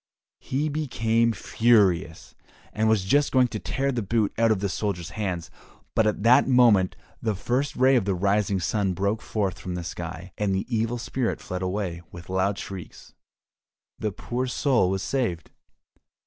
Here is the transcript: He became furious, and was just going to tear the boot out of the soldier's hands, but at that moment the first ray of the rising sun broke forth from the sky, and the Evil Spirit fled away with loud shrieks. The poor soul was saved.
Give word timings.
He 0.39 0.67
became 0.67 1.31
furious, 1.31 2.33
and 2.73 2.89
was 2.89 3.03
just 3.03 3.31
going 3.31 3.49
to 3.49 3.59
tear 3.59 3.91
the 3.91 4.01
boot 4.01 4.33
out 4.35 4.49
of 4.49 4.59
the 4.59 4.67
soldier's 4.67 5.11
hands, 5.11 5.51
but 5.93 6.07
at 6.07 6.23
that 6.23 6.47
moment 6.47 6.95
the 7.21 7.35
first 7.35 7.75
ray 7.75 7.95
of 7.95 8.05
the 8.05 8.15
rising 8.15 8.59
sun 8.59 8.93
broke 8.93 9.21
forth 9.21 9.59
from 9.59 9.75
the 9.75 9.83
sky, 9.83 10.33
and 10.39 10.55
the 10.55 10.65
Evil 10.75 10.97
Spirit 10.97 11.39
fled 11.39 11.61
away 11.61 12.01
with 12.11 12.29
loud 12.31 12.57
shrieks. 12.57 13.13
The 13.99 14.11
poor 14.11 14.47
soul 14.47 14.89
was 14.89 15.03
saved. 15.03 15.51